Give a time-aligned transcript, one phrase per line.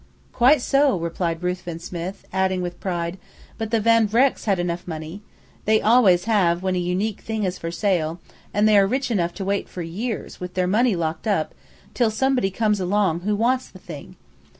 [0.33, 3.19] "Quite so," replied Ruthven Smith, adding with pride:
[3.59, 5.21] "But the Van Vrecks had enough money.
[5.65, 8.19] They always have when a unique thing is for sale;
[8.51, 11.53] and they are rich enough to wait for years, with their money locked up,
[11.93, 14.15] till somebody comes along who wants the thing.